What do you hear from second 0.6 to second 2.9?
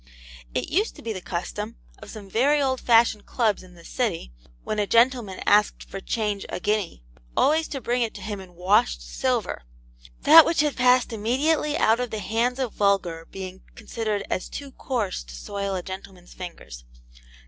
used to be the custom of some very old